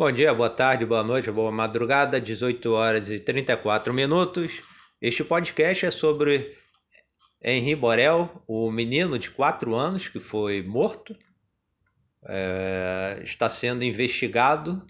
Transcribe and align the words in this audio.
Bom 0.00 0.10
dia, 0.10 0.32
boa 0.32 0.48
tarde, 0.48 0.86
boa 0.86 1.04
noite, 1.04 1.30
boa 1.30 1.52
madrugada, 1.52 2.18
18 2.18 2.72
horas 2.72 3.10
e 3.10 3.20
34 3.20 3.92
minutos. 3.92 4.62
Este 4.98 5.22
podcast 5.22 5.84
é 5.84 5.90
sobre 5.90 6.56
Henri 7.42 7.74
Borel, 7.74 8.42
o 8.46 8.70
menino 8.70 9.18
de 9.18 9.30
4 9.30 9.74
anos 9.74 10.08
que 10.08 10.18
foi 10.18 10.62
morto. 10.62 11.14
É, 12.24 13.20
está 13.22 13.50
sendo 13.50 13.84
investigado 13.84 14.82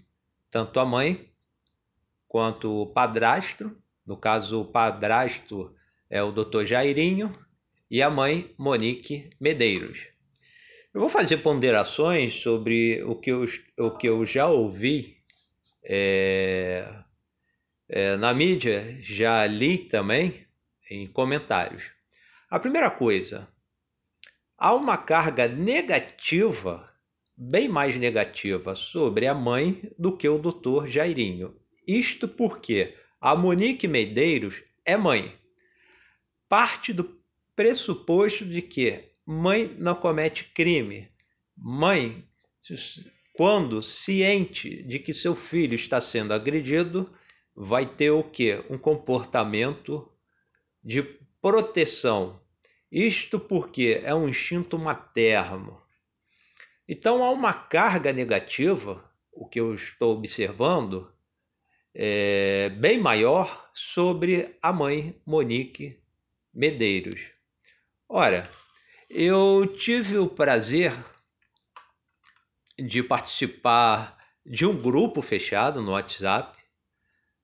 tanto 0.49 0.79
a 0.79 0.85
mãe 0.85 1.29
quanto 2.25 2.71
o 2.71 2.87
padrasto. 2.87 3.69
No 4.07 4.15
caso, 4.15 4.61
o 4.61 4.65
padrasto 4.65 5.75
é 6.09 6.23
o 6.23 6.31
Dr. 6.31 6.63
Jairinho 6.63 7.37
e 7.89 8.01
a 8.01 8.09
mãe 8.09 8.55
Monique 8.57 9.29
Medeiros. 9.41 10.10
Eu 10.93 10.99
vou 10.99 11.09
fazer 11.09 11.37
ponderações 11.37 12.41
sobre 12.41 13.01
o 13.03 13.15
que 13.15 13.31
eu, 13.31 13.45
o 13.79 13.91
que 13.91 14.09
eu 14.09 14.25
já 14.25 14.47
ouvi 14.47 15.15
é, 15.81 16.85
é, 17.87 18.17
na 18.17 18.33
mídia, 18.33 18.97
já 18.99 19.47
li 19.47 19.77
também 19.77 20.45
em 20.89 21.07
comentários. 21.07 21.81
A 22.49 22.59
primeira 22.59 22.91
coisa, 22.91 23.47
há 24.57 24.75
uma 24.75 24.97
carga 24.97 25.47
negativa, 25.47 26.93
bem 27.37 27.69
mais 27.69 27.95
negativa, 27.95 28.75
sobre 28.75 29.27
a 29.27 29.33
mãe 29.33 29.81
do 29.97 30.17
que 30.17 30.27
o 30.27 30.37
doutor 30.37 30.89
Jairinho. 30.89 31.55
Isto 31.87 32.27
porque 32.27 32.97
a 33.21 33.33
Monique 33.33 33.87
Medeiros 33.87 34.61
é 34.83 34.97
mãe. 34.97 35.33
Parte 36.49 36.91
do 36.91 37.17
pressuposto 37.55 38.45
de 38.45 38.61
que 38.61 39.10
Mãe 39.33 39.73
não 39.79 39.95
comete 39.95 40.43
crime. 40.43 41.09
Mãe, 41.55 42.27
quando 43.31 43.81
ciente 43.81 44.83
de 44.83 44.99
que 44.99 45.13
seu 45.13 45.37
filho 45.37 45.73
está 45.73 46.01
sendo 46.01 46.33
agredido, 46.33 47.09
vai 47.55 47.85
ter 47.85 48.11
o 48.11 48.25
quê? 48.25 48.61
Um 48.69 48.77
comportamento 48.77 50.11
de 50.83 51.01
proteção. 51.41 52.41
Isto 52.91 53.39
porque 53.39 54.01
é 54.03 54.13
um 54.13 54.27
instinto 54.27 54.77
materno. 54.77 55.81
Então 56.85 57.23
há 57.23 57.31
uma 57.31 57.53
carga 57.53 58.11
negativa, 58.11 59.01
o 59.31 59.47
que 59.47 59.61
eu 59.61 59.73
estou 59.73 60.13
observando, 60.13 61.09
é 61.95 62.67
bem 62.67 62.99
maior 62.99 63.69
sobre 63.73 64.57
a 64.61 64.73
mãe 64.73 65.15
Monique 65.25 66.01
Medeiros. 66.53 67.21
Ora, 68.09 68.43
eu 69.13 69.67
tive 69.77 70.17
o 70.17 70.27
prazer 70.27 70.93
de 72.79 73.03
participar 73.03 74.17
de 74.45 74.65
um 74.65 74.81
grupo 74.81 75.21
fechado 75.21 75.81
no 75.81 75.91
WhatsApp. 75.91 76.57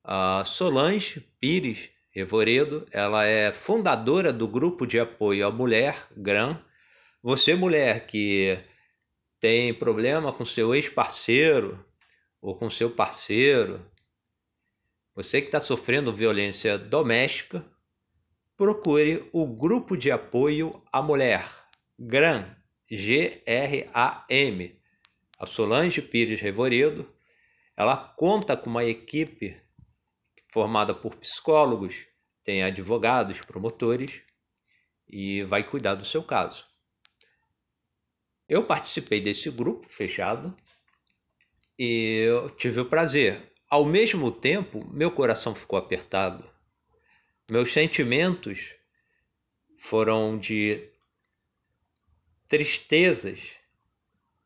A 0.02 0.42
Solange 0.44 1.20
Pires 1.38 1.90
Revoredo, 2.10 2.86
ela 2.90 3.26
é 3.26 3.52
fundadora 3.52 4.32
do 4.32 4.48
grupo 4.48 4.86
de 4.86 4.98
apoio 4.98 5.46
à 5.46 5.50
mulher, 5.50 6.08
GRAM. 6.16 6.58
Você, 7.22 7.54
mulher 7.54 8.06
que 8.06 8.58
tem 9.38 9.74
problema 9.74 10.32
com 10.32 10.44
seu 10.46 10.74
ex-parceiro 10.74 11.84
ou 12.40 12.56
com 12.56 12.70
seu 12.70 12.90
parceiro, 12.90 13.84
você 15.14 15.40
que 15.42 15.48
está 15.48 15.60
sofrendo 15.60 16.14
violência 16.14 16.78
doméstica, 16.78 17.64
procure 18.58 19.30
o 19.32 19.46
grupo 19.46 19.96
de 19.96 20.10
apoio 20.10 20.82
à 20.92 21.00
mulher, 21.00 21.48
GRAM, 21.96 22.56
G-R-A-M. 22.90 24.76
A 25.38 25.46
Solange 25.46 26.02
Pires 26.02 26.40
Revoredo, 26.40 27.08
ela 27.76 27.96
conta 27.96 28.56
com 28.56 28.68
uma 28.68 28.84
equipe 28.84 29.56
formada 30.52 30.92
por 30.92 31.14
psicólogos, 31.14 31.94
tem 32.42 32.64
advogados, 32.64 33.40
promotores 33.42 34.20
e 35.08 35.44
vai 35.44 35.62
cuidar 35.62 35.94
do 35.94 36.04
seu 36.04 36.24
caso. 36.24 36.66
Eu 38.48 38.64
participei 38.64 39.20
desse 39.20 39.48
grupo 39.52 39.88
fechado 39.88 40.52
e 41.78 42.24
eu 42.26 42.50
tive 42.50 42.80
o 42.80 42.86
prazer. 42.86 43.52
Ao 43.70 43.84
mesmo 43.84 44.32
tempo, 44.32 44.84
meu 44.92 45.12
coração 45.12 45.54
ficou 45.54 45.78
apertado 45.78 46.57
meus 47.50 47.72
sentimentos 47.72 48.58
foram 49.78 50.38
de 50.38 50.86
tristezas 52.46 53.40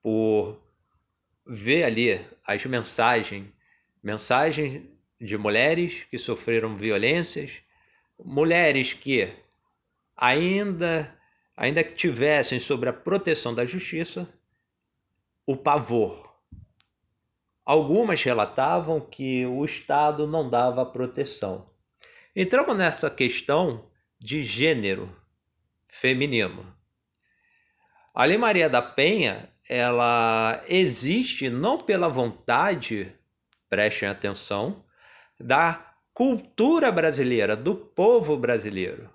por 0.01 0.61
ver 1.45 1.85
ali 1.85 2.25
as 2.47 2.65
mensagens, 2.65 3.49
mensagens 4.03 4.83
de 5.21 5.37
mulheres 5.37 6.05
que 6.11 6.19
sofreram 6.19 6.77
violências, 6.77 7.51
mulheres 8.19 8.93
que 8.93 9.33
ainda 10.17 11.19
ainda 11.57 11.85
que 11.85 11.95
tivessem 11.95 12.59
sobre 12.59 12.89
a 12.89 12.93
proteção 12.93 13.55
da 13.55 13.65
justiça 13.65 14.29
o 15.47 15.57
pavor. 15.57 16.33
Algumas 17.65 18.23
relatavam 18.23 19.01
que 19.01 19.45
o 19.47 19.65
Estado 19.65 20.27
não 20.27 20.49
dava 20.49 20.85
proteção. 20.85 21.72
Entramos 22.35 22.75
nessa 22.75 23.11
questão 23.11 23.85
de 24.19 24.43
gênero 24.43 25.15
feminino. 25.87 26.75
A 28.15 28.25
Lei 28.25 28.39
Maria 28.39 28.71
da 28.71 28.81
Penha, 28.81 29.51
ela 29.69 30.65
existe 30.67 31.51
não 31.51 31.77
pela 31.77 32.09
vontade, 32.09 33.15
prestem 33.69 34.09
atenção, 34.09 34.83
da 35.39 35.95
cultura 36.15 36.91
brasileira, 36.91 37.55
do 37.55 37.75
povo 37.75 38.35
brasileiro. 38.35 39.11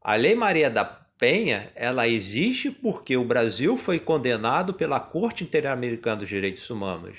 A 0.00 0.14
Lei 0.14 0.34
Maria 0.34 0.70
da 0.70 0.86
Penha, 0.86 1.70
ela 1.74 2.08
existe 2.08 2.70
porque 2.70 3.14
o 3.14 3.26
Brasil 3.26 3.76
foi 3.76 4.00
condenado 4.00 4.72
pela 4.72 5.00
Corte 5.00 5.44
Interamericana 5.44 6.16
dos 6.16 6.28
Direitos 6.30 6.70
Humanos. 6.70 7.18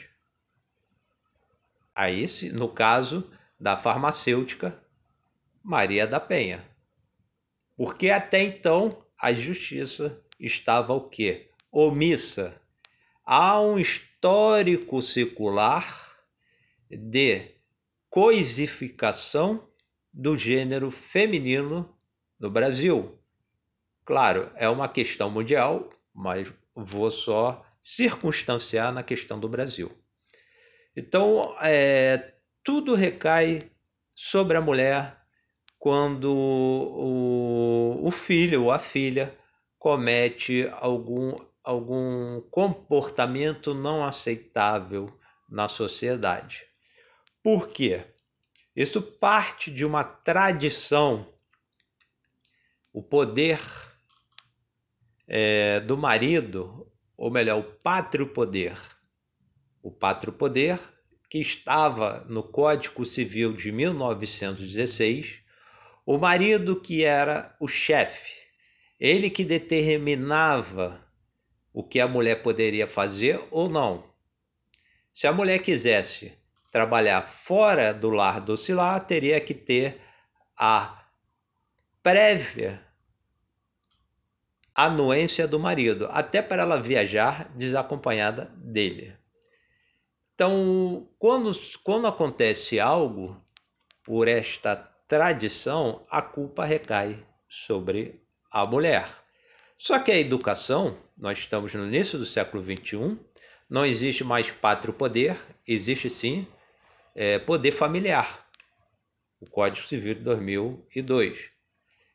Aí, 1.94 2.26
no 2.52 2.68
caso 2.68 3.32
da 3.60 3.78
farmacêutica 3.78 4.87
Maria 5.68 6.08
da 6.08 6.18
Penha. 6.18 6.66
Porque 7.76 8.10
até 8.10 8.42
então 8.42 9.04
a 9.20 9.34
justiça 9.34 10.24
estava 10.40 10.94
o 10.94 11.10
quê? 11.10 11.52
Omissa. 11.70 12.56
Há 13.26 13.60
um 13.60 13.78
histórico 13.78 15.02
secular 15.02 16.16
de 16.90 17.52
coisificação 18.10 19.68
do 20.14 20.38
gênero 20.38 20.90
feminino 20.90 21.94
no 22.40 22.50
Brasil. 22.50 23.20
Claro, 24.06 24.50
é 24.56 24.70
uma 24.70 24.88
questão 24.88 25.30
mundial, 25.30 25.90
mas 26.14 26.50
vou 26.74 27.12
só 27.12 27.66
circunstanciar 27.84 28.94
na 28.94 29.04
questão 29.04 29.38
do 29.38 29.50
Brasil. 29.50 29.92
Então, 30.96 31.58
é, 31.62 32.36
tudo 32.64 32.96
recai 32.96 33.70
sobre 34.16 34.56
a 34.56 34.62
mulher 34.62 35.27
quando 35.80 36.34
o, 36.34 38.08
o 38.08 38.12
filho 38.12 38.64
ou 38.64 38.72
a 38.72 38.80
filha 38.80 39.38
comete 39.78 40.68
algum, 40.82 41.40
algum 41.64 42.42
comportamento 42.50 43.74
não 43.74 44.04
aceitável 44.04 45.18
na 45.50 45.68
sociedade. 45.68 46.64
Por 47.44 47.70
quê? 47.70 48.06
Isso 48.76 49.02
parte 49.02 49.72
de 49.72 49.86
uma 49.86 50.04
tradição, 50.04 51.34
o 52.92 53.02
poder 53.02 53.60
é, 55.28 55.80
do 55.80 55.98
marido, 55.98 56.92
ou 57.16 57.32
melhor, 57.32 57.60
o 57.60 57.64
pátrio 57.64 58.28
poder. 58.28 58.80
O 59.82 59.92
pátrio 59.92 60.34
poder 60.34 60.80
que 61.30 61.40
estava 61.40 62.26
no 62.28 62.44
Código 62.44 63.06
Civil 63.06 63.54
de 63.54 63.72
1916 63.72 65.47
o 66.08 66.18
marido 66.18 66.80
que 66.80 67.04
era 67.04 67.54
o 67.60 67.68
chefe, 67.68 68.32
ele 68.98 69.30
que 69.30 69.44
determinava 69.44 71.06
o 71.74 71.84
que 71.84 72.00
a 72.00 72.08
mulher 72.08 72.42
poderia 72.42 72.88
fazer 72.88 73.46
ou 73.52 73.68
não. 73.68 74.06
Se 75.12 75.28
a 75.28 75.34
mulher 75.34 75.60
quisesse 75.60 76.32
trabalhar 76.72 77.24
fora 77.24 77.94
do 77.94 78.10
lar 78.10 78.40
docilar, 78.40 79.06
teria 79.06 79.42
que 79.42 79.54
ter 79.54 80.00
a 80.56 81.06
prévia 82.02 82.82
anuência 84.74 85.46
do 85.46 85.60
marido, 85.60 86.08
até 86.10 86.42
para 86.42 86.62
ela 86.62 86.82
viajar 86.82 87.52
desacompanhada 87.54 88.46
dele. 88.56 89.14
Então, 90.34 91.10
quando, 91.20 91.52
quando 91.84 92.08
acontece 92.08 92.80
algo 92.80 93.46
por 94.06 94.30
esta 94.30 94.90
tradição, 95.08 96.06
a 96.10 96.22
culpa 96.22 96.66
recai 96.66 97.26
sobre 97.48 98.22
a 98.52 98.66
mulher. 98.66 99.10
Só 99.78 100.00
que 100.00 100.12
a 100.12 100.18
educação, 100.18 100.98
nós 101.18 101.38
estamos 101.40 101.74
no 101.74 101.88
início 101.88 102.20
do 102.20 102.26
século 102.26 102.64
XXI, 102.64 103.18
não 103.70 103.86
existe 103.86 104.24
mais 104.24 104.52
pátrio 104.52 104.94
poder, 104.94 105.40
existe 105.66 106.10
sim 106.10 106.48
é, 107.16 107.40
poder 107.40 107.72
familiar. 107.72 108.46
O 109.40 109.50
Código 109.50 109.86
Civil 109.88 110.16
de 110.16 110.22
2002. 110.22 111.50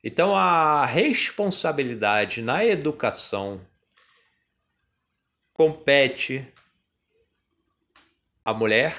Então, 0.03 0.35
a 0.37 0.85
responsabilidade 0.85 2.43
na 2.43 2.65
educação 2.65 3.61
compete 5.55 6.47
à 8.45 8.53
mulher 8.53 8.97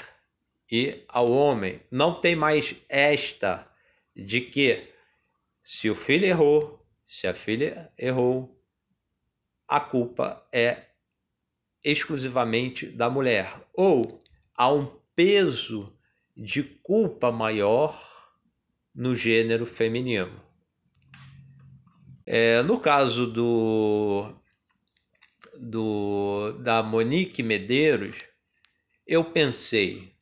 e 0.72 1.04
ao 1.10 1.30
homem. 1.30 1.82
Não 1.92 2.14
tem 2.14 2.36
mais 2.36 2.74
esta 2.88 3.68
de 4.16 4.42
que 4.42 4.94
se 5.64 5.90
o 5.90 5.96
filho 5.96 6.26
errou, 6.26 6.86
se 7.06 7.28
a 7.28 7.34
filha 7.34 7.92
errou, 7.98 8.62
a 9.68 9.80
culpa 9.80 10.48
é 10.52 10.88
exclusivamente 11.84 12.88
da 12.88 13.10
mulher. 13.10 13.62
Ou 13.74 14.24
há 14.56 14.72
um 14.72 14.86
peso 15.16 15.98
de 16.36 16.64
culpa 16.64 17.32
maior 17.32 18.12
no 18.94 19.16
gênero 19.16 19.66
feminino. 19.66 20.42
É, 22.26 22.62
no 22.64 22.80
caso 22.80 23.28
do, 23.28 24.34
do 25.60 26.54
da 26.60 26.82
Monique 26.82 27.44
Medeiros, 27.44 28.16
eu 29.06 29.26
pensei, 29.26 30.16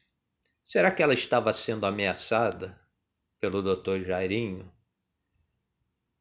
será 0.65 0.89
que 0.91 1.03
ela 1.03 1.13
estava 1.13 1.53
sendo 1.53 1.85
ameaçada 1.85 2.81
pelo 3.41 3.63
Dr. 3.63 4.05
Jairinho? 4.05 4.71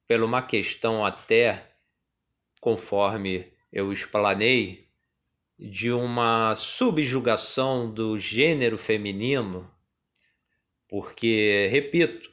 Por 0.09 0.23
uma 0.23 0.43
questão 0.43 1.05
até, 1.05 1.71
conforme 2.61 3.53
eu 3.71 3.93
explanei, 3.93 4.89
de 5.59 5.93
uma 5.93 6.55
subjugação 6.57 7.93
do 7.93 8.19
gênero 8.19 8.79
feminino, 8.79 9.71
porque, 10.89 11.69
repito, 11.71 12.33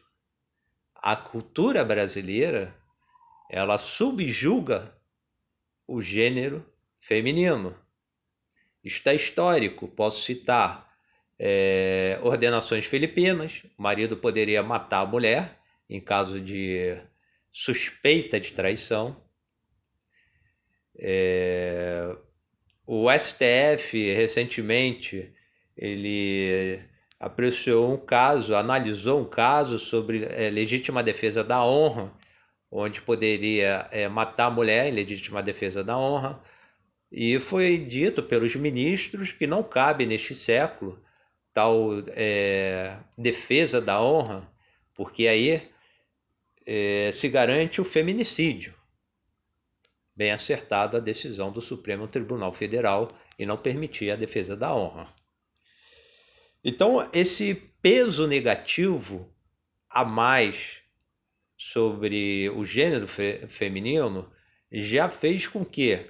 a 0.95 1.15
cultura 1.15 1.83
brasileira 1.83 2.73
ela 3.51 3.77
subjuga 3.77 4.97
o 5.85 6.01
gênero 6.01 6.65
feminino. 6.99 7.77
Isto 8.83 9.09
é 9.09 9.15
histórico, 9.15 9.87
posso 9.87 10.23
citar 10.23 10.86
é, 11.39 12.19
ordenações 12.21 12.85
filipinas, 12.85 13.63
o 13.77 13.81
marido 13.81 14.17
poderia 14.17 14.63
matar 14.63 15.01
a 15.01 15.05
mulher 15.05 15.57
em 15.89 16.01
caso 16.01 16.39
de 16.39 16.97
suspeita 17.51 18.39
de 18.39 18.53
traição. 18.53 19.15
É, 20.97 22.15
o 22.85 23.07
STF 23.11 24.13
recentemente 24.13 25.33
ele 25.75 26.79
apreciou 27.19 27.93
um 27.93 27.97
caso, 27.97 28.55
analisou 28.55 29.21
um 29.21 29.29
caso 29.29 29.77
sobre 29.77 30.25
é, 30.25 30.49
legítima 30.49 31.03
defesa 31.03 31.43
da 31.43 31.63
honra 31.63 32.11
onde 32.71 33.01
poderia 33.01 33.87
é, 33.91 34.07
matar 34.07 34.45
a 34.45 34.51
mulher 34.51 34.87
em 34.87 34.91
legítima 34.91 35.41
defesa 35.41 35.83
da 35.83 35.97
honra. 35.97 36.41
E 37.11 37.39
foi 37.39 37.77
dito 37.77 38.21
pelos 38.21 38.55
ministros 38.55 39.31
que 39.31 39.47
não 39.47 39.63
cabe 39.63 40.05
neste 40.05 40.35
século 40.35 41.01
tal 41.57 42.03
é, 42.09 42.99
defesa 43.17 43.81
da 43.81 43.99
honra, 43.99 44.47
porque 44.93 45.27
aí 45.27 45.67
é, 46.63 47.11
se 47.11 47.27
garante 47.29 47.81
o 47.81 47.83
feminicídio. 47.83 48.75
Bem 50.15 50.31
acertado 50.31 50.95
a 50.95 50.99
decisão 50.99 51.51
do 51.51 51.59
Supremo 51.59 52.07
Tribunal 52.07 52.53
Federal 52.53 53.09
e 53.39 53.43
não 53.43 53.57
permitir 53.57 54.11
a 54.11 54.15
defesa 54.15 54.55
da 54.55 54.71
honra. 54.75 55.07
Então, 56.63 57.09
esse 57.11 57.55
peso 57.81 58.27
negativo 58.27 59.27
a 59.89 60.05
mais 60.05 60.77
sobre 61.57 62.51
o 62.51 62.63
gênero 62.67 63.07
fe 63.07 63.47
feminino 63.47 64.31
já 64.71 65.09
fez 65.09 65.47
com 65.47 65.65
que 65.65 66.05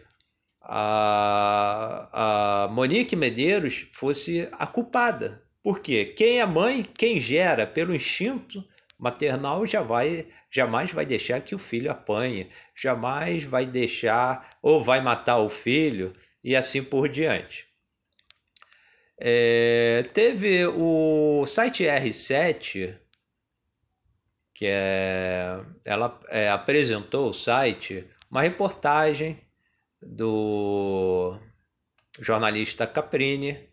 a, 0.70 2.66
a 2.66 2.68
Monique 2.68 3.16
Medeiros 3.16 3.88
fosse 3.94 4.50
a 4.52 4.68
culpada. 4.68 5.42
Por 5.64 5.80
quê? 5.80 6.14
Quem 6.18 6.42
é 6.42 6.46
mãe, 6.46 6.84
quem 6.84 7.22
gera 7.22 7.66
pelo 7.66 7.96
instinto 7.96 8.64
maternal 9.00 9.66
já 9.66 9.82
vai, 9.82 10.28
jamais 10.52 10.92
vai 10.92 11.06
deixar 11.06 11.40
que 11.40 11.56
o 11.56 11.60
filho 11.60 11.90
apanhe, 11.90 12.50
jamais 12.76 13.44
vai 13.44 13.66
deixar 13.66 14.58
ou 14.62 14.84
vai 14.84 15.00
matar 15.00 15.38
o 15.38 15.50
filho 15.50 16.12
e 16.44 16.56
assim 16.56 16.84
por 16.84 17.08
diante. 17.08 17.66
É, 19.20 20.04
teve 20.14 20.68
o 20.68 21.46
site 21.48 21.84
R7 21.86 22.98
que 24.54 24.66
é, 24.66 25.60
ela 25.86 26.20
é, 26.30 26.50
apresentou 26.50 27.30
o 27.30 27.34
site 27.34 28.08
uma 28.30 28.42
reportagem 28.42 29.40
do 30.02 31.38
jornalista 32.20 32.86
Caprini 32.88 33.68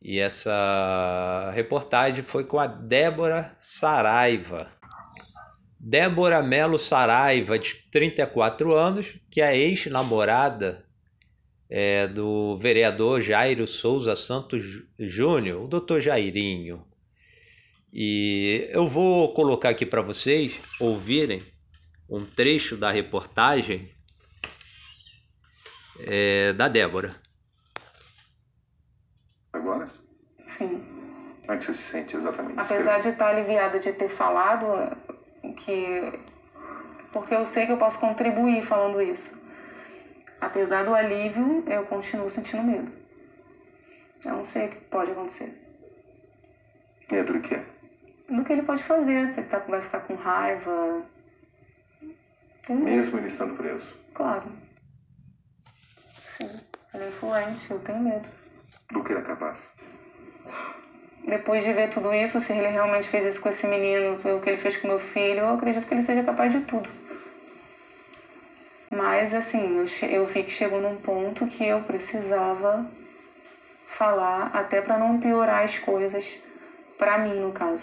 e 0.00 0.18
essa 0.18 1.52
reportagem 1.54 2.24
foi 2.24 2.44
com 2.44 2.58
a 2.58 2.66
Débora 2.66 3.56
Saraiva. 3.60 4.68
Débora 5.78 6.42
Melo 6.42 6.78
Saraiva, 6.78 7.58
de 7.58 7.74
34 7.90 8.74
anos, 8.74 9.16
que 9.30 9.40
é 9.40 9.56
ex-namorada 9.56 10.84
é, 11.70 12.06
do 12.06 12.56
vereador 12.58 13.20
Jairo 13.22 13.66
Souza 13.66 14.16
Santos 14.16 14.64
Júnior, 14.98 15.64
o 15.64 15.68
doutor 15.68 16.00
Jairinho. 16.00 16.84
E 17.92 18.68
eu 18.70 18.88
vou 18.88 19.32
colocar 19.34 19.68
aqui 19.68 19.86
para 19.86 20.02
vocês 20.02 20.58
ouvirem 20.80 21.42
um 22.08 22.24
trecho 22.24 22.76
da 22.76 22.90
reportagem 22.90 23.90
é, 26.00 26.52
da 26.52 26.68
Débora. 26.68 27.14
Agora? 29.52 29.90
Sim. 30.56 30.80
Como 31.40 31.52
é 31.52 31.56
que 31.56 31.64
você 31.64 31.74
se 31.74 31.82
sente 31.82 32.16
exatamente? 32.16 32.58
Apesar 32.58 33.00
de 33.00 33.08
estar 33.08 33.28
aliviada 33.28 33.78
de 33.78 33.92
ter 33.92 34.08
falado 34.08 34.96
que. 35.56 36.20
Porque 37.12 37.34
eu 37.34 37.44
sei 37.44 37.66
que 37.66 37.72
eu 37.72 37.78
posso 37.78 37.98
contribuir 37.98 38.62
falando 38.62 39.02
isso. 39.02 39.36
Apesar 40.40 40.84
do 40.84 40.94
alívio, 40.94 41.62
eu 41.68 41.84
continuo 41.84 42.30
sentindo 42.30 42.62
medo. 42.62 42.90
Eu 44.24 44.36
não 44.36 44.44
sei 44.44 44.66
o 44.66 44.70
que 44.70 44.76
pode 44.86 45.10
acontecer. 45.10 45.52
Medo 47.10 47.34
do 47.34 47.40
quê? 47.40 47.62
do 48.36 48.44
que 48.44 48.52
ele 48.52 48.62
pode 48.62 48.82
fazer, 48.82 49.32
se 49.32 49.40
ele 49.40 49.48
tá, 49.48 49.58
vai 49.58 49.80
ficar 49.80 50.00
com 50.00 50.14
raiva. 50.14 51.02
Mesmo 52.68 53.18
ele 53.18 53.26
estando 53.26 53.56
preso? 53.56 53.94
Claro. 54.14 54.44
Ele 56.94 57.04
é 57.04 57.08
influente, 57.08 57.70
eu 57.70 57.78
tenho 57.78 58.00
medo. 58.00 58.28
Do 58.90 59.02
que 59.02 59.12
ele 59.12 59.20
é 59.20 59.24
capaz? 59.24 59.72
Depois 61.26 61.62
de 61.62 61.72
ver 61.72 61.90
tudo 61.90 62.12
isso, 62.12 62.40
se 62.40 62.52
ele 62.52 62.66
realmente 62.66 63.08
fez 63.08 63.24
isso 63.24 63.40
com 63.40 63.48
esse 63.48 63.66
menino, 63.66 64.14
o 64.14 64.40
que 64.40 64.50
ele 64.50 64.60
fez 64.60 64.76
com 64.76 64.88
meu 64.88 64.98
filho, 64.98 65.40
eu 65.40 65.54
acredito 65.54 65.86
que 65.86 65.94
ele 65.94 66.02
seja 66.02 66.22
capaz 66.22 66.52
de 66.52 66.60
tudo. 66.60 66.88
Mas, 68.90 69.32
assim, 69.32 69.78
eu, 69.78 70.08
eu 70.08 70.26
vi 70.26 70.42
que 70.42 70.50
chegou 70.50 70.80
num 70.80 70.96
ponto 70.96 71.46
que 71.46 71.64
eu 71.64 71.80
precisava 71.82 72.84
falar, 73.86 74.50
até 74.52 74.82
para 74.82 74.98
não 74.98 75.18
piorar 75.18 75.64
as 75.64 75.78
coisas, 75.78 76.36
para 76.98 77.18
mim, 77.18 77.40
no 77.40 77.52
caso. 77.52 77.82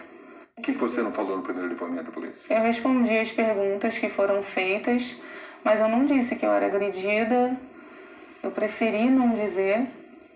O 0.57 0.61
que 0.61 0.73
você 0.73 1.01
não 1.01 1.11
falou 1.11 1.37
no 1.37 1.43
primeiro 1.43 1.69
depoimento 1.69 2.03
da 2.03 2.11
polícia? 2.11 2.53
Eu 2.53 2.61
respondi 2.61 3.17
as 3.17 3.31
perguntas 3.31 3.97
que 3.97 4.09
foram 4.09 4.43
feitas, 4.43 5.15
mas 5.63 5.79
eu 5.79 5.87
não 5.87 6.05
disse 6.05 6.35
que 6.35 6.45
eu 6.45 6.51
era 6.51 6.65
agredida. 6.65 7.57
Eu 8.41 8.51
preferi 8.51 9.10
não 9.10 9.34
dizer 9.34 9.86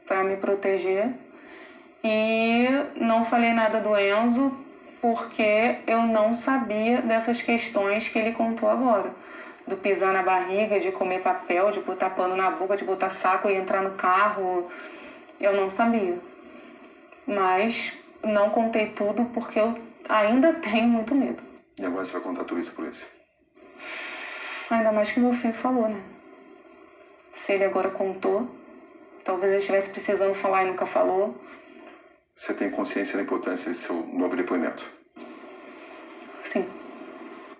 para 0.07 0.24
me 0.24 0.38
proteger. 0.38 1.10
E 2.03 2.67
não 2.98 3.25
falei 3.25 3.53
nada 3.53 3.79
do 3.79 3.98
Enzo 3.98 4.51
porque 5.01 5.77
eu 5.88 6.01
não 6.03 6.33
sabia 6.33 7.01
dessas 7.01 7.41
questões 7.41 8.07
que 8.07 8.19
ele 8.19 8.33
contou 8.33 8.69
agora. 8.69 9.13
Do 9.65 9.77
pisar 9.77 10.13
na 10.13 10.22
barriga, 10.22 10.79
de 10.79 10.91
comer 10.91 11.22
papel, 11.22 11.72
de 11.72 11.79
botar 11.79 12.10
pano 12.10 12.36
na 12.36 12.51
boca, 12.51 12.75
de 12.75 12.83
botar 12.83 13.10
saco 13.10 13.50
e 13.50 13.55
entrar 13.55 13.81
no 13.81 13.91
carro. 13.91 14.69
Eu 15.39 15.55
não 15.55 15.69
sabia. 15.69 16.17
Mas 17.25 17.93
não 18.22 18.50
contei 18.50 18.88
tudo 18.88 19.25
porque 19.33 19.60
eu 19.60 19.74
ainda 20.10 20.53
tenho 20.60 20.88
muito 20.88 21.15
medo. 21.15 21.41
E 21.79 21.86
agora 21.86 22.03
você 22.03 22.13
vai 22.13 22.22
contar 22.22 22.43
tudo 22.43 22.60
isso 22.60 22.72
à 22.72 22.75
polícia? 22.75 23.07
Ainda 24.69 24.91
mais 24.91 25.12
que 25.12 25.19
meu 25.19 25.33
filho 25.33 25.53
falou, 25.53 25.88
né? 25.88 26.01
Se 27.45 27.51
ele 27.51 27.65
agora 27.65 27.89
contou, 27.89 28.50
talvez 29.25 29.51
ele 29.51 29.59
estivesse 29.59 29.89
precisando 29.89 30.33
falar 30.33 30.63
e 30.63 30.67
nunca 30.67 30.85
falou. 30.85 31.38
Você 32.33 32.53
tem 32.53 32.71
consciência 32.71 33.17
da 33.17 33.23
importância 33.23 33.69
desse 33.69 33.88
seu 33.88 33.95
novo 33.95 34.38
depoimento? 34.38 34.89
Sim. 36.45 36.65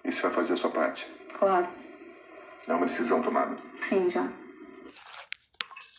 E 0.06 0.10
você 0.12 0.22
vai 0.22 0.32
fazer 0.32 0.54
a 0.54 0.58
sua 0.58 0.70
parte? 0.72 1.06
Claro. 1.38 1.68
É 2.66 2.74
uma 2.74 2.86
decisão 2.86 3.22
tomada? 3.22 3.58
Sim, 3.90 4.10
já. 4.10 4.32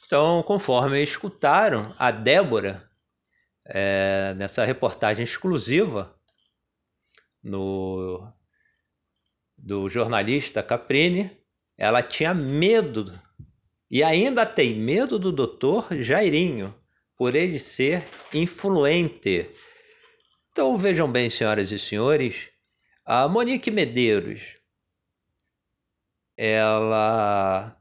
Então, 0.07 0.43
conforme 0.45 1.03
escutaram, 1.03 1.95
a 1.99 2.11
Débora, 2.11 2.89
é, 3.67 4.33
nessa 4.35 4.65
reportagem 4.65 5.25
exclusiva 5.25 6.19
no, 7.43 8.33
do 9.59 9.91
jornalista 9.91 10.63
Caprini, 10.63 11.39
ela 11.77 12.03
tinha 12.03 12.33
medo 12.33 13.23
e 13.91 14.03
ainda 14.03 14.47
tem 14.47 14.75
medo 14.75 15.19
do 15.19 15.31
doutor 15.31 15.89
Jairinho, 15.93 16.75
por 17.17 17.35
ele 17.35 17.59
ser 17.59 18.07
influente. 18.33 19.51
Então 20.51 20.77
vejam 20.79 21.11
bem, 21.11 21.31
senhoras 21.31 21.71
e 21.71 21.79
senhores, 21.79 22.49
a 23.05 23.29
Monique 23.29 23.71
Medeiros, 23.71 24.57
ela, 26.37 27.77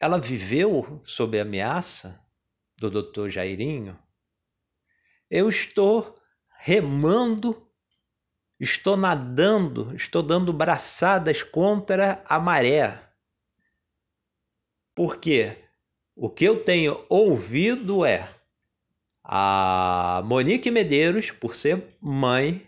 ela 0.00 0.18
viveu 0.18 1.00
sob 1.04 1.38
ameaça 1.38 2.20
do 2.76 2.90
doutor 2.90 3.30
Jairinho. 3.30 3.98
Eu 5.30 5.48
estou 5.48 6.14
remando, 6.58 7.70
estou 8.58 8.96
nadando, 8.96 9.94
estou 9.94 10.22
dando 10.22 10.52
braçadas 10.52 11.42
contra 11.42 12.22
a 12.26 12.38
maré. 12.38 13.07
Porque 14.98 15.56
o 16.16 16.28
que 16.28 16.44
eu 16.44 16.64
tenho 16.64 17.06
ouvido 17.08 18.04
é 18.04 18.28
a 19.22 20.20
Monique 20.24 20.72
Medeiros, 20.72 21.30
por 21.30 21.54
ser 21.54 21.96
mãe, 22.00 22.66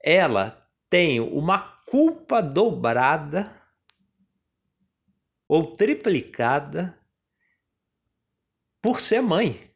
ela 0.00 0.64
tem 0.88 1.18
uma 1.18 1.58
culpa 1.58 2.40
dobrada 2.40 3.52
ou 5.48 5.72
triplicada 5.72 6.96
por 8.80 9.00
ser 9.00 9.22
mãe. 9.22 9.68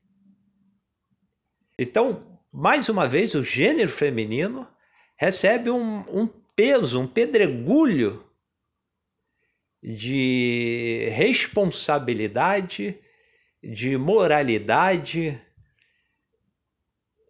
Então, 1.77 2.41
mais 2.53 2.89
uma 2.89 3.09
vez, 3.09 3.35
o 3.35 3.43
gênero 3.43 3.91
feminino 3.91 4.65
recebe 5.17 5.71
um, 5.71 6.03
um 6.09 6.29
peso, 6.55 7.01
um 7.01 7.09
pedregulho 7.09 8.30
de 9.83 11.09
responsabilidade, 11.13 12.99
de 13.63 13.97
moralidade, 13.97 15.41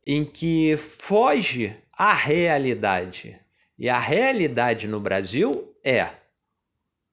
em 0.07 0.25
que 0.25 0.77
foge 0.77 1.77
à 1.93 2.13
realidade. 2.13 3.39
E 3.79 3.89
a 3.89 3.99
realidade 3.99 4.89
no 4.89 5.01
Brasil 5.01 5.75
é 5.85 6.11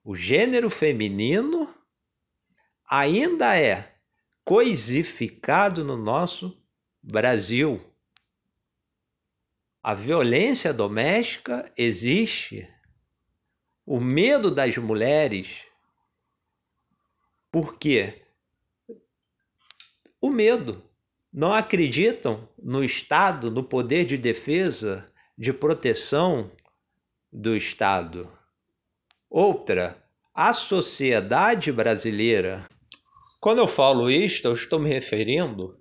o 0.03 0.15
gênero 0.15 0.69
feminino 0.69 1.73
ainda 2.89 3.59
é 3.59 3.93
coisificado 4.45 5.83
no 5.83 5.97
nosso 5.97 6.57
Brasil. 7.03 7.81
A 9.83 9.93
violência 9.93 10.73
doméstica 10.73 11.69
existe 11.77 12.69
o 13.89 14.01
medo 14.01 14.51
das 14.51 14.75
mulheres. 14.75 15.61
Por 17.49 17.79
quê? 17.79 18.21
O 20.19 20.29
medo. 20.29 20.83
Não 21.31 21.53
acreditam 21.53 22.49
no 22.61 22.83
Estado, 22.83 23.49
no 23.49 23.63
poder 23.63 24.03
de 24.03 24.17
defesa, 24.17 25.05
de 25.37 25.53
proteção 25.53 26.51
do 27.31 27.55
Estado. 27.55 28.29
Outra, 29.29 30.03
a 30.33 30.51
sociedade 30.51 31.71
brasileira. 31.71 32.67
Quando 33.39 33.59
eu 33.59 33.69
falo 33.69 34.11
isto, 34.11 34.49
eu 34.49 34.53
estou 34.53 34.79
me 34.79 34.89
referindo 34.89 35.79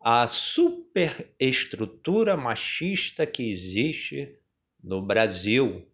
à 0.00 0.26
superestrutura 0.26 2.38
machista 2.38 3.26
que 3.26 3.50
existe 3.50 4.34
no 4.82 5.02
Brasil 5.02 5.86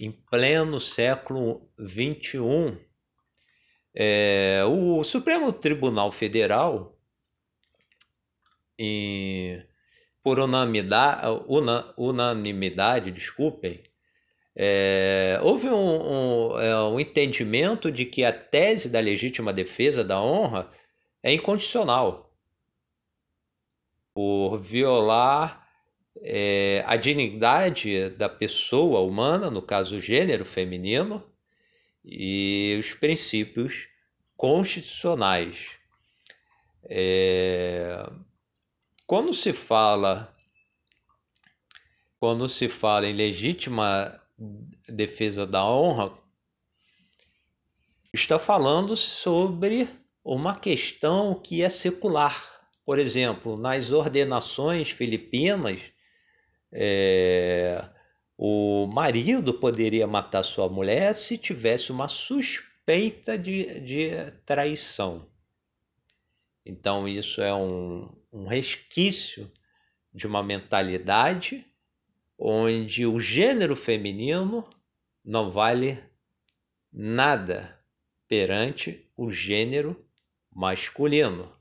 em 0.00 0.10
pleno 0.10 0.80
século 0.80 1.70
XXI. 1.78 2.78
É, 3.94 4.62
o 4.66 5.04
Supremo 5.04 5.52
Tribunal 5.52 6.10
Federal, 6.10 6.98
em, 8.78 9.62
por 10.22 10.38
unanimidade, 10.38 11.26
una, 11.46 11.92
unanimidade 11.98 13.10
desculpem, 13.10 13.82
é, 14.56 15.38
houve 15.42 15.68
um, 15.68 16.54
um, 16.54 16.58
é, 16.58 16.82
um 16.82 16.98
entendimento 16.98 17.92
de 17.92 18.06
que 18.06 18.24
a 18.24 18.32
tese 18.32 18.88
da 18.88 19.00
legítima 19.00 19.52
defesa 19.52 20.02
da 20.02 20.20
honra 20.20 20.72
é 21.22 21.30
incondicional 21.30 22.34
por 24.14 24.58
violar 24.58 25.69
é, 26.18 26.82
a 26.86 26.96
dignidade 26.96 28.10
da 28.10 28.28
pessoa 28.28 29.00
humana, 29.00 29.50
no 29.50 29.62
caso 29.62 29.96
o 29.96 30.00
gênero 30.00 30.44
feminino, 30.44 31.22
e 32.04 32.76
os 32.80 32.92
princípios 32.94 33.88
constitucionais. 34.36 35.70
É, 36.84 38.10
quando 39.06 39.34
se 39.34 39.52
fala 39.52 40.34
quando 42.20 42.46
se 42.46 42.68
fala 42.68 43.06
em 43.06 43.14
legítima 43.14 44.20
defesa 44.86 45.46
da 45.46 45.64
honra, 45.64 46.12
está 48.12 48.38
falando 48.38 48.94
sobre 48.94 49.88
uma 50.22 50.54
questão 50.54 51.34
que 51.34 51.62
é 51.62 51.70
secular. 51.70 52.60
Por 52.84 52.98
exemplo, 52.98 53.56
nas 53.56 53.90
ordenações 53.90 54.90
filipinas, 54.90 55.80
é, 56.72 57.88
o 58.36 58.86
marido 58.86 59.54
poderia 59.54 60.06
matar 60.06 60.42
sua 60.42 60.68
mulher 60.68 61.14
se 61.14 61.36
tivesse 61.36 61.92
uma 61.92 62.08
suspeita 62.08 63.36
de, 63.36 63.80
de 63.80 64.30
traição. 64.44 65.28
Então, 66.64 67.08
isso 67.08 67.42
é 67.42 67.54
um, 67.54 68.08
um 68.32 68.46
resquício 68.46 69.50
de 70.12 70.26
uma 70.26 70.42
mentalidade 70.42 71.66
onde 72.38 73.04
o 73.06 73.20
gênero 73.20 73.76
feminino 73.76 74.68
não 75.24 75.50
vale 75.50 76.02
nada 76.92 77.78
perante 78.26 79.06
o 79.16 79.30
gênero 79.30 80.02
masculino. 80.50 81.52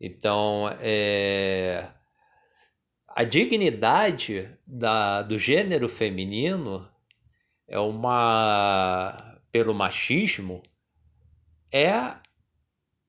Então, 0.00 0.68
é, 0.80 1.88
a 3.20 3.24
dignidade 3.24 4.48
da, 4.66 5.20
do 5.20 5.38
gênero 5.38 5.90
feminino 5.90 6.88
é 7.68 7.78
uma 7.78 9.38
pelo 9.52 9.74
machismo 9.74 10.62
é 11.70 12.14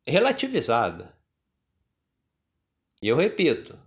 relativizada. 0.06 1.16
E 3.02 3.08
eu 3.08 3.16
repito, 3.16 3.80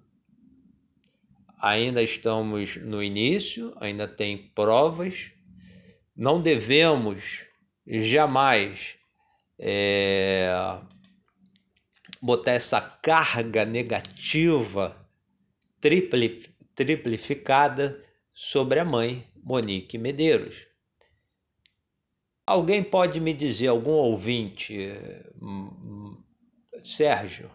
ainda 1.61 2.02
estamos 2.02 2.75
no 2.76 3.02
início, 3.02 3.76
ainda 3.78 4.09
tem 4.09 4.49
provas, 4.54 5.31
não 6.16 6.40
devemos 6.40 7.23
jamais 7.87 8.95
é, 9.59 10.78
botar 12.23 12.52
essa 12.52 12.81
carga 12.81 13.66
negativa 13.66 15.03
tripli, 15.85 16.41
triplificada 16.75 18.03
sobre 18.33 18.81
a 18.81 18.87
mãe 18.87 19.31
Monique 19.37 19.99
Medeiros. 19.99 20.67
Alguém 22.47 22.83
pode 22.83 23.21
me 23.21 23.35
dizer, 23.35 23.69
algum 23.69 23.91
ouvinte, 23.91 24.79
hum, 25.43 26.25
Sérgio, 26.83 27.50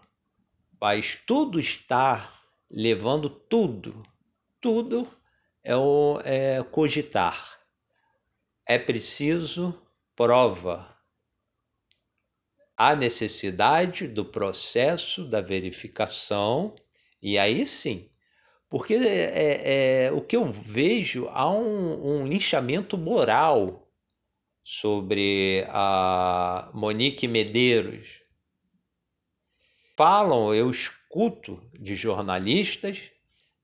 mas 0.79 1.15
tudo 1.25 1.59
está 1.59 2.31
levando 2.69 3.31
tudo, 3.31 4.03
tudo 4.61 5.07
é, 5.63 5.75
o, 5.75 6.21
é 6.23 6.61
cogitar. 6.61 7.59
É 8.63 8.77
preciso 8.77 9.73
prova. 10.15 10.95
Há 12.77 12.95
necessidade 12.95 14.07
do 14.07 14.23
processo 14.23 15.25
da 15.25 15.41
verificação, 15.41 16.75
e 17.19 17.35
aí 17.35 17.65
sim 17.65 18.07
porque 18.69 18.93
é, 18.93 19.07
é, 19.07 20.05
é, 20.05 20.11
o 20.11 20.21
que 20.21 20.35
eu 20.35 20.45
vejo 20.51 21.27
há 21.29 21.49
um, 21.49 22.21
um 22.21 22.27
linchamento 22.27 22.97
moral 22.97 23.89
sobre 24.63 25.65
a 25.69 26.69
Monique 26.73 27.27
Medeiros. 27.27 28.07
Falam, 29.97 30.53
eu 30.53 30.69
escuto 30.69 31.59
de 31.73 31.95
jornalistas, 31.95 32.99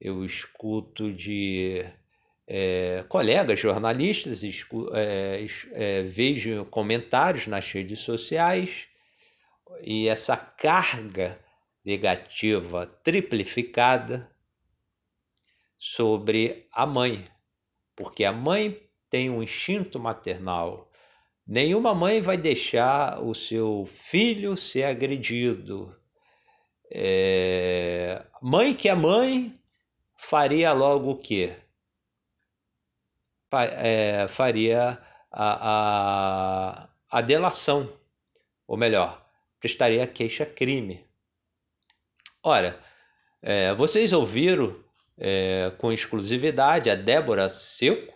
eu 0.02 0.26
escuto 0.26 1.14
de 1.14 1.86
é, 2.48 3.06
colegas 3.08 3.60
jornalistas, 3.60 4.42
é, 4.94 5.46
é, 5.72 6.02
vejo 6.02 6.66
comentários 6.66 7.46
nas 7.46 7.72
redes 7.72 8.00
sociais 8.00 8.88
e 9.82 10.08
essa 10.08 10.36
carga 10.36 11.40
negativa 11.86 12.88
triplificada 13.04 14.35
sobre 15.78 16.68
a 16.72 16.86
mãe, 16.86 17.26
porque 17.96 18.24
a 18.24 18.32
mãe 18.32 18.82
tem 19.10 19.30
um 19.30 19.42
instinto 19.42 20.00
maternal. 20.00 20.92
Nenhuma 21.48 21.94
mãe 21.94 22.22
vai 22.22 22.38
deixar 22.38 23.22
o 23.22 23.34
seu 23.34 23.88
filho 23.92 24.58
ser 24.58 24.84
agredido. 24.84 25.96
É... 26.92 28.26
Mãe 28.42 28.74
que 28.74 28.90
é 28.90 28.96
mãe 28.96 29.60
faria 30.18 30.74
logo 30.74 31.12
o 31.12 31.18
quê? 31.18 31.56
É, 33.52 34.28
faria 34.28 35.02
a, 35.32 36.82
a, 36.82 36.90
a 37.10 37.22
delação, 37.22 37.98
ou 38.68 38.76
melhor, 38.76 39.26
prestaria 39.60 40.06
queixa-crime. 40.06 41.06
Ora, 42.44 42.80
é, 43.42 43.74
vocês 43.74 44.12
ouviram 44.12 44.85
é, 45.18 45.72
com 45.78 45.92
exclusividade 45.92 46.90
a 46.90 46.96
Débora 46.96 47.50
Seco, 47.50 48.14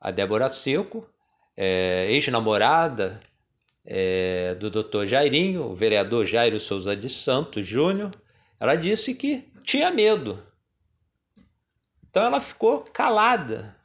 a 0.00 0.10
Débora 0.10 0.48
Seco, 0.48 1.08
é, 1.56 2.06
ex-namorada 2.10 3.20
é, 3.84 4.54
do 4.54 4.70
Dr. 4.70 5.06
Jairinho, 5.06 5.64
o 5.64 5.74
vereador 5.74 6.26
Jairo 6.26 6.58
Souza 6.58 6.96
de 6.96 7.08
Santos 7.08 7.66
Júnior, 7.66 8.10
ela 8.58 8.76
disse 8.76 9.14
que 9.14 9.50
tinha 9.62 9.90
medo. 9.90 10.42
Então 12.08 12.24
ela 12.24 12.40
ficou 12.40 12.80
calada. 12.80 13.76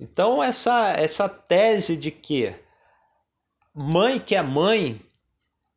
Então 0.00 0.42
essa 0.42 0.90
essa 0.90 1.28
tese 1.28 1.96
de 1.96 2.10
que 2.10 2.54
mãe 3.74 4.18
que 4.18 4.34
é 4.34 4.42
mãe 4.42 5.00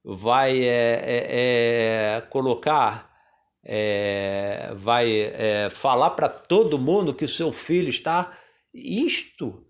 vai 0.04 0.64
é, 0.64 1.02
é, 1.04 2.16
é 2.18 2.22
colocar 2.22 3.15
é, 3.66 4.72
vai 4.76 5.22
é, 5.22 5.70
falar 5.72 6.12
para 6.12 6.30
todo 6.30 6.78
mundo 6.78 7.16
que 7.16 7.26
o 7.26 7.30
seu 7.30 7.52
filho 7.52 7.90
está. 7.90 8.38
Isto 8.72 9.66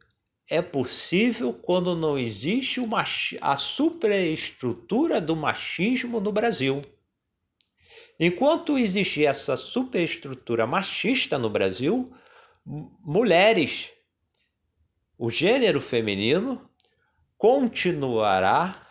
é 0.50 0.62
possível 0.62 1.54
quando 1.54 1.96
não 1.96 2.20
existe 2.20 2.82
uma, 2.82 3.06
a 3.42 3.56
superestrutura 3.56 5.22
do 5.22 5.36
machismo 5.36 6.20
no 6.20 6.32
Brasil. 6.32 6.82
Enquanto 8.20 8.78
existe 8.78 9.26
essa 9.26 9.56
superestrutura 9.56 10.68
machista 10.68 11.38
no 11.38 11.50
Brasil, 11.50 12.14
mulheres, 12.66 13.90
o 15.18 15.30
gênero 15.30 15.80
feminino 15.80 16.70
continuará 17.38 18.82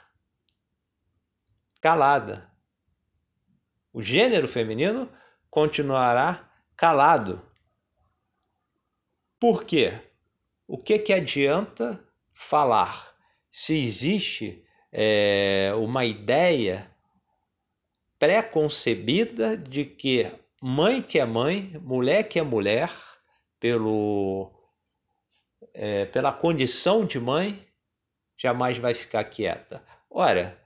calada 1.80 2.53
o 3.94 4.02
gênero 4.02 4.48
feminino 4.48 5.08
continuará 5.48 6.50
calado. 6.76 7.40
Por 9.38 9.62
quê? 9.62 10.00
O 10.66 10.76
que, 10.76 10.98
que 10.98 11.12
adianta 11.12 12.04
falar 12.32 13.14
se 13.52 13.78
existe 13.78 14.64
é, 14.90 15.72
uma 15.76 16.04
ideia 16.04 16.90
pré-concebida 18.18 19.56
de 19.56 19.84
que 19.84 20.28
mãe 20.60 21.00
que 21.00 21.20
é 21.20 21.24
mãe, 21.24 21.78
mulher 21.80 22.24
que 22.24 22.40
é 22.40 22.42
mulher, 22.42 22.90
pelo, 23.60 24.50
é, 25.72 26.06
pela 26.06 26.32
condição 26.32 27.04
de 27.04 27.20
mãe, 27.20 27.64
jamais 28.36 28.76
vai 28.76 28.92
ficar 28.92 29.22
quieta. 29.24 29.84
Ora, 30.10 30.58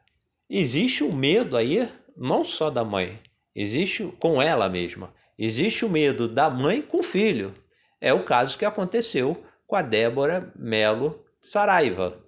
existe 0.49 1.05
um 1.05 1.13
medo 1.13 1.57
aí 1.57 1.93
não 2.19 2.45
só 2.45 2.69
da 2.69 2.85
mãe, 2.85 3.21
existe 3.55 4.05
com 4.19 4.43
ela 4.43 4.69
mesma. 4.69 5.15
Existe 5.39 5.85
o 5.85 5.89
medo 5.89 6.29
da 6.29 6.51
mãe 6.51 6.83
com 6.83 6.99
o 6.99 7.03
filho. 7.03 7.55
É 8.01 8.13
o 8.13 8.25
caso 8.25 8.59
que 8.59 8.65
aconteceu 8.65 9.45
com 9.67 9.77
a 9.77 9.83
Débora 9.83 10.53
Melo 10.57 11.25
Saraiva. 11.41 12.19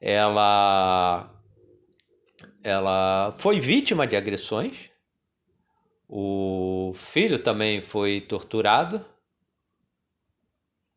Ela 0.00 1.32
ela 2.62 3.32
foi 3.36 3.60
vítima 3.60 4.06
de 4.06 4.16
agressões. 4.16 4.90
O 6.08 6.92
filho 6.94 7.40
também 7.40 7.82
foi 7.82 8.20
torturado. 8.20 9.04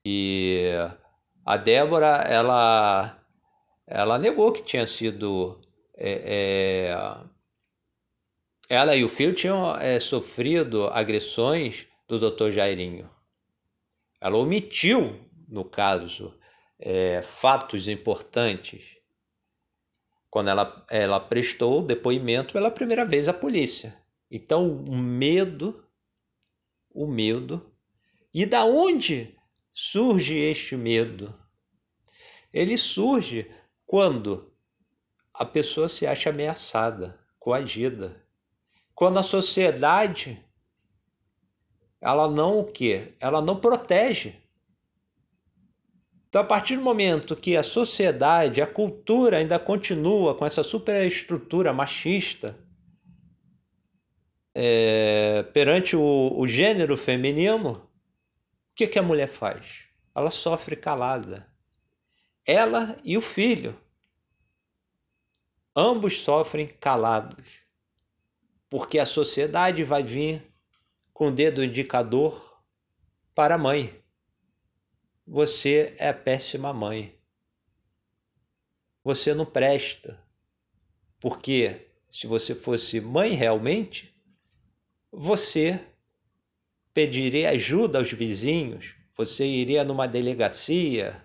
E 0.05 0.71
a 1.45 1.57
Débora, 1.57 2.23
ela 2.27 3.19
ela 3.87 4.19
negou 4.19 4.51
que 4.51 4.61
tinha 4.61 4.85
sido 4.85 5.59
é, 5.95 6.91
é, 6.91 7.17
ela 8.69 8.95
e 8.95 9.03
o 9.03 9.09
filho 9.09 9.33
tinham 9.33 9.75
é, 9.75 9.99
sofrido 9.99 10.87
agressões 10.87 11.87
do 12.07 12.19
Dr. 12.19 12.51
Jairinho. 12.51 13.09
Ela 14.21 14.37
omitiu, 14.37 15.19
no 15.47 15.65
caso, 15.65 16.33
é, 16.79 17.23
fatos 17.23 17.89
importantes 17.89 18.99
quando 20.29 20.49
ela, 20.49 20.85
ela 20.89 21.19
prestou 21.19 21.81
depoimento 21.81 22.53
pela 22.53 22.69
primeira 22.69 23.03
vez 23.03 23.27
à 23.27 23.33
polícia. 23.33 23.97
Então, 24.29 24.69
o 24.69 24.95
medo, 24.95 25.83
o 26.91 27.07
medo. 27.07 27.73
E 28.31 28.45
da 28.45 28.63
onde 28.63 29.35
surge 29.71 30.37
este 30.37 30.75
medo? 30.75 31.33
Ele 32.53 32.77
surge 32.77 33.49
quando 33.85 34.53
a 35.33 35.43
pessoa 35.43 35.89
se 35.89 36.05
acha 36.05 36.29
ameaçada, 36.29 37.19
coagida. 37.39 38.23
Quando 38.99 39.17
a 39.17 39.23
sociedade 39.23 40.45
ela 42.01 42.29
não 42.29 42.59
o 42.59 42.65
quê? 42.65 43.13
Ela 43.17 43.41
não 43.41 43.57
protege. 43.57 44.35
Então, 46.27 46.41
a 46.41 46.43
partir 46.43 46.75
do 46.75 46.83
momento 46.83 47.33
que 47.33 47.55
a 47.55 47.63
sociedade, 47.63 48.61
a 48.61 48.67
cultura 48.67 49.37
ainda 49.37 49.57
continua 49.57 50.35
com 50.35 50.45
essa 50.45 50.63
superestrutura 50.63 51.71
machista 51.71 52.59
é, 54.53 55.43
perante 55.53 55.95
o, 55.95 56.33
o, 56.37 56.45
gênero 56.45 56.97
feminino, 56.97 57.71
o 57.71 57.81
que, 58.75 58.85
que 58.85 58.99
a 58.99 59.01
mulher 59.01 59.29
faz? 59.29 59.65
Ela 60.13 60.29
sofre 60.29 60.75
calada. 60.75 61.47
Ela 62.45 62.97
e 63.05 63.17
o 63.17 63.21
filho. 63.21 63.79
Ambos 65.73 66.19
sofrem 66.19 66.67
calados 66.67 67.68
porque 68.69 68.99
a 68.99 69.05
sociedade 69.05 69.83
vai 69.83 70.03
vir 70.03 70.43
com 71.13 71.27
o 71.27 71.31
dedo 71.31 71.63
indicador 71.63 72.61
para 73.33 73.55
a 73.55 73.57
mãe. 73.57 74.01
Você 75.25 75.95
é 75.97 76.13
péssima 76.13 76.73
mãe. 76.73 77.15
Você 79.03 79.33
não 79.33 79.45
presta. 79.45 80.21
Porque 81.19 81.87
se 82.11 82.27
você 82.27 82.55
fosse 82.55 83.01
mãe 83.01 83.33
realmente, 83.33 84.13
você 85.11 85.79
pediria 86.93 87.51
ajuda 87.51 87.99
aos 87.99 88.11
vizinhos, 88.11 88.93
você 89.15 89.45
iria 89.45 89.83
numa 89.83 90.07
delegacia, 90.07 91.21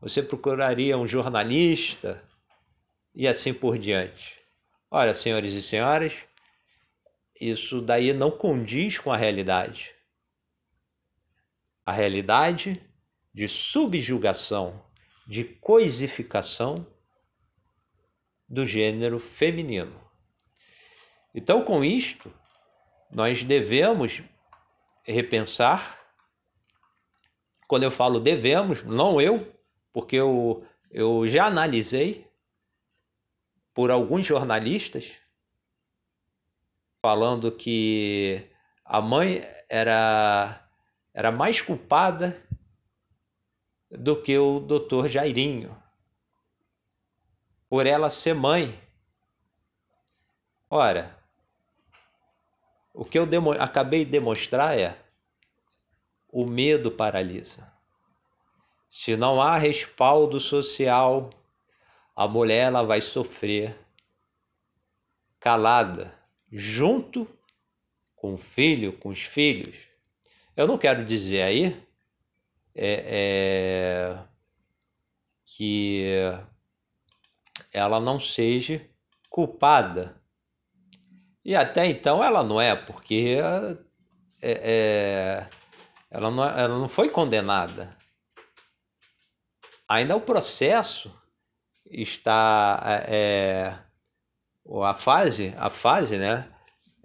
você 0.00 0.22
procuraria 0.22 0.96
um 0.96 1.06
jornalista 1.06 2.22
e 3.14 3.26
assim 3.28 3.52
por 3.52 3.78
diante. 3.78 4.38
Olha, 4.90 5.14
senhores 5.14 5.52
e 5.52 5.62
senhoras, 5.62 6.14
isso 7.40 7.80
daí 7.80 8.12
não 8.12 8.30
condiz 8.30 8.98
com 8.98 9.10
a 9.10 9.16
realidade. 9.16 9.94
A 11.86 11.92
realidade 11.92 12.86
de 13.32 13.48
subjugação, 13.48 14.84
de 15.26 15.44
coisificação 15.44 16.86
do 18.46 18.66
gênero 18.66 19.18
feminino. 19.18 19.98
Então, 21.34 21.64
com 21.64 21.82
isto, 21.82 22.30
nós 23.10 23.42
devemos 23.42 24.20
repensar. 25.04 25.98
Quando 27.66 27.84
eu 27.84 27.90
falo 27.90 28.20
devemos, 28.20 28.82
não 28.82 29.20
eu, 29.20 29.50
porque 29.92 30.16
eu, 30.16 30.66
eu 30.90 31.28
já 31.28 31.46
analisei 31.46 32.28
por 33.72 33.90
alguns 33.90 34.26
jornalistas 34.26 35.12
falando 37.02 37.50
que 37.50 38.46
a 38.84 39.00
mãe 39.00 39.42
era, 39.68 40.68
era 41.14 41.32
mais 41.32 41.60
culpada 41.60 42.40
do 43.90 44.20
que 44.20 44.38
o 44.38 44.60
doutor 44.60 45.08
Jairinho, 45.08 45.76
por 47.68 47.86
ela 47.86 48.10
ser 48.10 48.34
mãe. 48.34 48.78
Ora, 50.68 51.18
o 52.92 53.04
que 53.04 53.18
eu 53.18 53.26
demo 53.26 53.52
acabei 53.52 54.04
de 54.04 54.10
demonstrar 54.10 54.78
é 54.78 54.96
o 56.28 56.44
medo 56.44 56.90
paralisa. 56.90 57.72
Se 58.88 59.16
não 59.16 59.40
há 59.40 59.56
respaldo 59.56 60.38
social, 60.38 61.30
a 62.14 62.28
mulher 62.28 62.66
ela 62.66 62.82
vai 62.82 63.00
sofrer 63.00 63.78
calada, 65.38 66.19
junto 66.50 67.28
com 68.16 68.34
o 68.34 68.38
filho, 68.38 68.92
com 68.98 69.10
os 69.10 69.22
filhos. 69.22 69.76
Eu 70.56 70.66
não 70.66 70.76
quero 70.76 71.04
dizer 71.04 71.42
aí 71.42 71.86
é, 72.74 73.04
é, 73.06 74.18
que 75.44 76.04
ela 77.72 78.00
não 78.00 78.20
seja 78.20 78.86
culpada. 79.28 80.20
E 81.44 81.54
até 81.54 81.86
então 81.86 82.22
ela 82.22 82.42
não 82.44 82.60
é, 82.60 82.76
porque 82.76 83.38
é, 84.42 84.50
é 84.52 85.48
ela, 86.10 86.30
não, 86.30 86.44
ela 86.44 86.78
não 86.78 86.88
foi 86.88 87.08
condenada. 87.08 87.96
Ainda 89.88 90.16
o 90.16 90.20
processo 90.20 91.12
está 91.86 92.80
é, 93.08 93.78
a 94.78 94.94
fase, 94.94 95.52
a 95.56 95.68
fase, 95.68 96.16
né, 96.16 96.48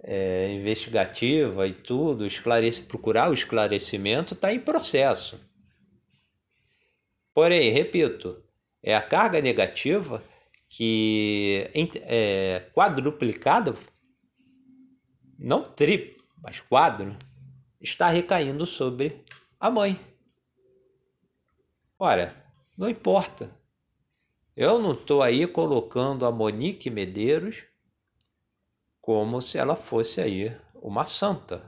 é, 0.02 0.52
investigativa 0.52 1.66
e 1.66 1.74
tudo, 1.74 2.26
esclarece, 2.26 2.82
procurar 2.82 3.28
o 3.30 3.34
esclarecimento 3.34 4.34
está 4.34 4.52
em 4.52 4.60
processo. 4.60 5.40
Porém, 7.34 7.70
repito, 7.70 8.42
é 8.82 8.94
a 8.94 9.02
carga 9.02 9.40
negativa 9.40 10.22
que 10.68 11.68
é 12.02 12.70
quadruplicada, 12.72 13.74
não 15.38 15.62
triplo, 15.62 16.24
mas 16.42 16.60
quadro, 16.60 17.16
está 17.80 18.08
recaindo 18.08 18.64
sobre 18.64 19.24
a 19.58 19.70
mãe. 19.70 19.98
Ora, 21.98 22.34
não 22.76 22.88
importa. 22.88 23.50
Eu 24.56 24.78
não 24.78 24.94
estou 24.94 25.22
aí 25.22 25.46
colocando 25.46 26.24
a 26.24 26.32
Monique 26.32 26.88
Medeiros 26.88 27.62
como 29.02 29.38
se 29.42 29.58
ela 29.58 29.76
fosse 29.76 30.18
aí 30.18 30.50
uma 30.76 31.04
santa. 31.04 31.62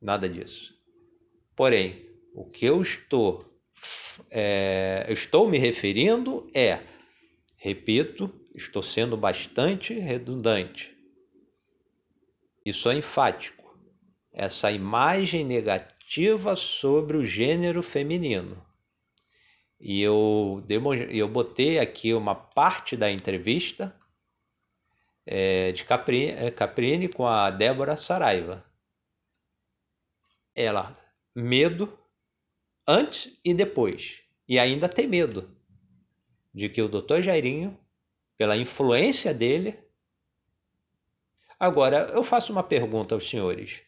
Nada 0.00 0.28
disso. 0.28 0.72
Porém, 1.56 2.08
o 2.32 2.48
que 2.48 2.64
eu 2.64 2.80
estou, 2.80 3.44
é, 4.30 5.04
estou 5.08 5.48
me 5.48 5.58
referindo 5.58 6.48
é, 6.54 6.78
repito, 7.56 8.32
estou 8.54 8.84
sendo 8.84 9.16
bastante 9.16 9.92
redundante 9.92 10.96
e 12.64 12.72
sou 12.72 12.92
enfático. 12.92 13.76
Essa 14.32 14.70
imagem 14.70 15.44
negativa 15.44 16.54
sobre 16.54 17.16
o 17.16 17.26
gênero 17.26 17.82
feminino 17.82 18.64
e 19.84 20.00
eu, 20.00 20.62
eu 21.10 21.28
botei 21.28 21.80
aqui 21.80 22.14
uma 22.14 22.36
parte 22.36 22.96
da 22.96 23.10
entrevista 23.10 23.92
é, 25.26 25.72
de 25.72 25.84
Caprini, 25.84 26.30
é, 26.30 26.50
Caprini 26.52 27.08
com 27.08 27.26
a 27.26 27.50
Débora 27.50 27.96
Saraiva. 27.96 28.64
Ela, 30.54 30.96
medo 31.34 31.98
antes 32.86 33.36
e 33.44 33.52
depois. 33.52 34.20
E 34.48 34.56
ainda 34.56 34.88
tem 34.88 35.08
medo 35.08 35.50
de 36.54 36.68
que 36.68 36.80
o 36.80 36.88
doutor 36.88 37.20
Jairinho, 37.20 37.76
pela 38.38 38.56
influência 38.56 39.34
dele. 39.34 39.76
Agora, 41.58 42.08
eu 42.14 42.22
faço 42.22 42.52
uma 42.52 42.62
pergunta 42.62 43.16
aos 43.16 43.28
senhores. 43.28 43.80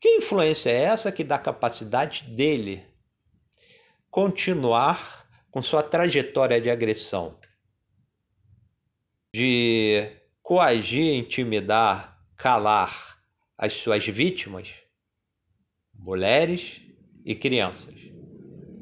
Que 0.00 0.16
influência 0.16 0.70
é 0.70 0.82
essa 0.82 1.12
que 1.12 1.22
dá 1.22 1.38
capacidade 1.38 2.24
dele 2.24 2.89
continuar 4.10 5.28
com 5.50 5.62
sua 5.62 5.82
trajetória 5.82 6.60
de 6.60 6.68
agressão, 6.68 7.38
de 9.32 10.10
coagir, 10.42 11.14
intimidar, 11.14 12.20
calar 12.36 13.22
as 13.56 13.74
suas 13.74 14.06
vítimas, 14.06 14.68
mulheres 15.94 16.80
e 17.24 17.34
crianças, 17.34 17.94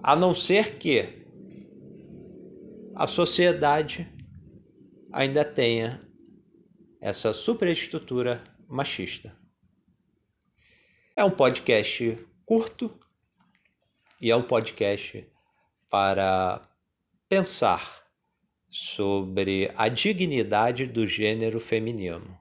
a 0.03 0.17
não 0.17 0.33
ser 0.33 0.79
que 0.79 1.27
a 2.95 3.07
sociedade 3.07 4.11
ainda 5.13 5.45
tenha 5.45 6.01
essa 7.01 7.33
superestrutura 7.33 8.43
machista. 8.67 9.37
É 11.15 11.25
um 11.25 11.31
podcast 11.31 12.19
curto 12.45 12.99
e 14.21 14.31
é 14.31 14.37
um 14.37 14.43
podcast 14.43 15.27
para 15.89 16.69
pensar 17.29 18.05
sobre 18.69 19.73
a 19.77 19.89
dignidade 19.89 20.87
do 20.87 21.07
gênero 21.07 21.61
feminino. 21.61 22.39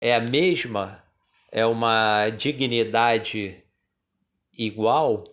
É 0.00 0.14
a 0.14 0.20
mesma, 0.20 1.04
é 1.50 1.66
uma 1.66 2.30
dignidade 2.30 3.62
igual 4.52 5.24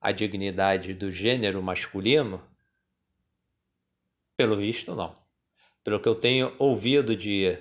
à 0.00 0.10
dignidade 0.10 0.92
do 0.92 1.12
gênero 1.12 1.62
masculino? 1.62 2.42
Pelo 4.36 4.56
visto, 4.56 4.94
não. 4.94 5.16
Pelo 5.84 6.00
que 6.00 6.08
eu 6.08 6.16
tenho 6.16 6.54
ouvido 6.58 7.16
de 7.16 7.56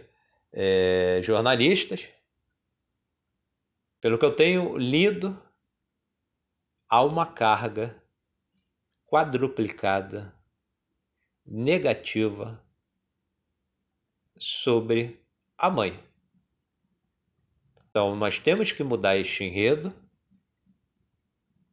é, 0.52 1.21
jornalistas, 1.24 2.08
pelo 4.00 4.17
que 4.17 4.26
eu 4.26 4.36
tenho 4.36 4.76
lido 4.78 5.39
há 6.92 7.02
uma 7.02 7.26
carga 7.26 7.96
quadruplicada 9.08 10.36
negativa 11.46 12.62
sobre 14.38 15.20
a 15.58 15.70
mãe. 15.70 15.98
Então, 17.90 18.16
nós 18.16 18.38
temos 18.38 18.72
que 18.74 18.84
mudar 18.84 19.18
este 19.18 19.46
enredo, 19.46 19.94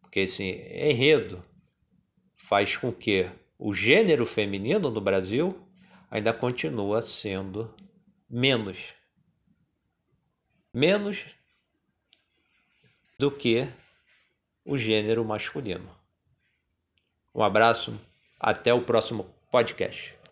porque 0.00 0.20
esse 0.20 0.44
enredo 0.44 1.44
faz 2.36 2.76
com 2.76 2.92
que 2.92 3.30
o 3.58 3.74
gênero 3.74 4.24
feminino 4.24 4.88
no 4.90 5.00
Brasil 5.00 5.68
ainda 6.10 6.32
continua 6.32 7.02
sendo 7.02 7.74
menos 8.30 8.78
menos 10.72 11.24
do 13.18 13.30
que 13.30 13.68
o 14.68 14.76
gênero 14.76 15.24
masculino. 15.24 15.88
Um 17.34 17.42
abraço, 17.42 17.98
até 18.38 18.72
o 18.74 18.82
próximo 18.82 19.24
podcast. 19.50 20.17